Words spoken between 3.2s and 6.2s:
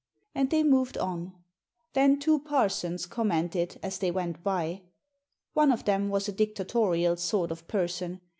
mented, as they went by. One of them